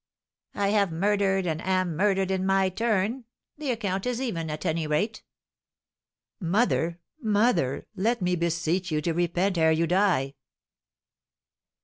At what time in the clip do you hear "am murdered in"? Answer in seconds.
1.61-2.43